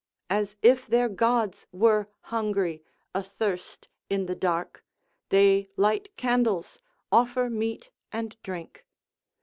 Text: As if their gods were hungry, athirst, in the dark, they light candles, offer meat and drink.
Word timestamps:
As 0.31 0.55
if 0.63 0.87
their 0.87 1.07
gods 1.07 1.67
were 1.71 2.07
hungry, 2.33 2.83
athirst, 3.13 3.87
in 4.09 4.25
the 4.25 4.33
dark, 4.33 4.83
they 5.29 5.69
light 5.77 6.17
candles, 6.17 6.81
offer 7.11 7.51
meat 7.51 7.91
and 8.11 8.35
drink. 8.41 8.83